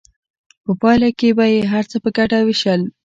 [0.63, 2.81] په پایله کې به یې هر څه په ګډه ویشل.